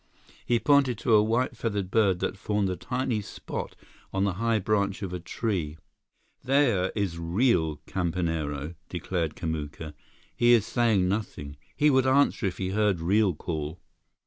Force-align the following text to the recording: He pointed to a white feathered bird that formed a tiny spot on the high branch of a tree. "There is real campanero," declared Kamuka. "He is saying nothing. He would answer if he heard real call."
He 0.43 0.57
pointed 0.59 0.97
to 0.97 1.13
a 1.13 1.21
white 1.21 1.55
feathered 1.55 1.91
bird 1.91 2.21
that 2.21 2.35
formed 2.35 2.69
a 2.71 2.75
tiny 2.75 3.21
spot 3.21 3.75
on 4.11 4.23
the 4.23 4.33
high 4.41 4.57
branch 4.57 5.03
of 5.03 5.13
a 5.13 5.19
tree. 5.19 5.77
"There 6.43 6.91
is 6.95 7.19
real 7.19 7.75
campanero," 7.85 8.73
declared 8.89 9.35
Kamuka. 9.35 9.93
"He 10.35 10.53
is 10.53 10.65
saying 10.65 11.07
nothing. 11.07 11.55
He 11.75 11.91
would 11.91 12.07
answer 12.07 12.47
if 12.47 12.57
he 12.57 12.69
heard 12.69 12.99
real 12.99 13.35
call." 13.35 13.79